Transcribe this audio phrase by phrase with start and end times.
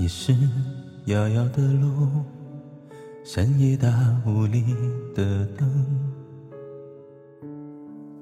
[0.00, 0.34] 你是
[1.04, 2.08] 遥遥的路，
[3.22, 3.86] 深夜大
[4.24, 4.64] 雾里
[5.14, 5.68] 的灯。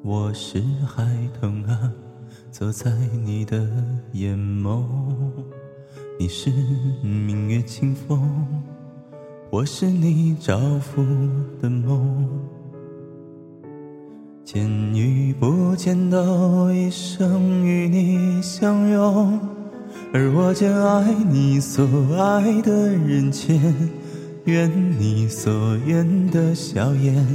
[0.03, 1.07] 我是孩
[1.41, 1.93] 童啊，
[2.51, 2.91] 走在
[3.23, 3.65] 你的
[4.11, 4.83] 眼眸。
[6.19, 6.51] 你是
[7.01, 8.45] 明月清风，
[9.49, 11.01] 我是你照拂
[11.63, 12.29] 的梦。
[14.45, 19.58] 见与不见，都一生与你相拥。
[20.13, 23.75] 而我将爱你所爱的人间，
[24.45, 27.27] 愿你所愿的笑颜。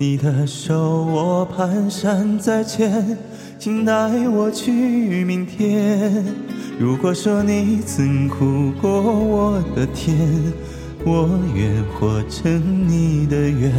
[0.00, 3.18] 你的手我蹒跚在牵，
[3.58, 6.24] 请带我去明天。
[6.78, 10.16] 如果说你曾苦过我的甜，
[11.04, 13.72] 我愿活成你的愿，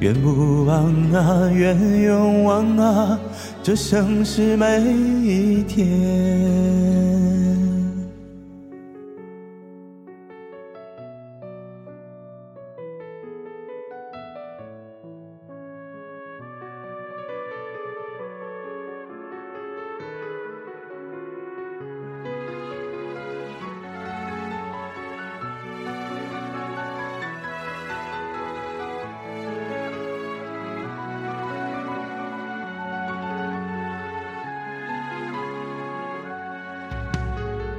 [0.00, 3.20] 愿不忘啊，愿永忘啊，
[3.62, 4.80] 这盛世每
[5.22, 7.31] 一天。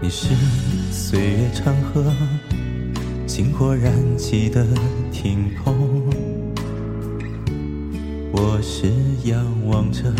[0.04, 0.36] 你是
[0.92, 2.04] 岁月长河，
[3.26, 4.68] 星火燃起的
[5.14, 6.04] 天空。
[8.34, 8.92] 我是
[9.24, 10.14] 仰望着，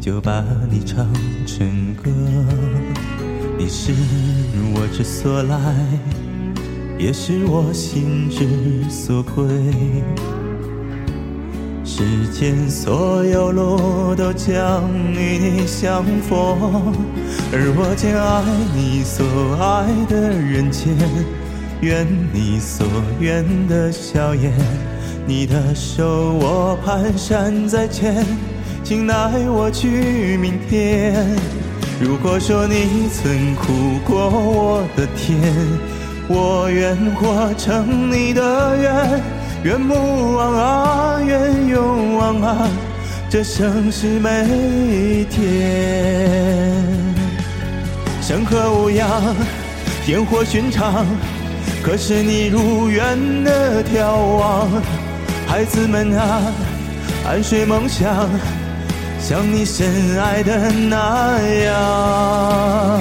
[0.00, 1.06] 就把你唱
[1.44, 2.10] 成歌。
[3.58, 3.92] 你是
[4.74, 5.58] 我之所来，
[6.98, 9.44] 也是我心之所归。
[11.92, 16.94] 世间所有路都将与你相逢，
[17.52, 18.44] 而我将爱
[18.76, 19.26] 你所
[19.58, 20.96] 爱的人间，
[21.80, 22.86] 愿你所
[23.18, 24.52] 愿的笑颜。
[25.26, 28.24] 你的手我蹒跚在牵，
[28.84, 29.14] 请带
[29.48, 31.26] 我去明天。
[32.00, 35.36] 如果说你曾苦过我的甜，
[36.28, 39.39] 我愿活成你的愿。
[39.62, 39.94] 愿不
[40.36, 42.68] 忘啊，愿勇往啊，
[43.28, 46.82] 这盛世每一天。
[48.22, 49.34] 山河无恙，
[50.06, 51.04] 烟火寻常，
[51.82, 54.66] 可是你如愿的眺望。
[55.46, 56.40] 孩子们啊，
[57.28, 58.30] 安睡梦乡，
[59.20, 62.99] 像你深爱的那样。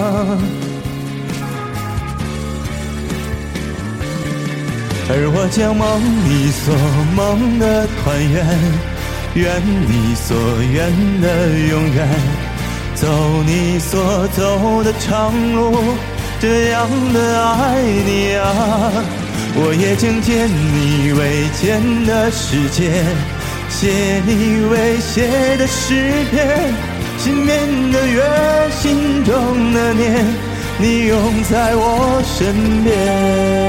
[5.11, 6.71] 而我将梦里所
[7.17, 8.45] 梦的团圆，
[9.33, 9.59] 愿
[9.89, 10.85] 你所愿
[11.19, 12.07] 的永远，
[12.93, 13.07] 走
[13.43, 15.73] 你所走的长路，
[16.39, 18.45] 这样的爱你啊！
[19.55, 23.03] 我也将见你未见的世界，
[23.67, 26.71] 写你未写的诗篇，
[27.17, 28.21] 心边的月，
[28.79, 30.23] 心中的念，
[30.77, 33.59] 你永在我身边。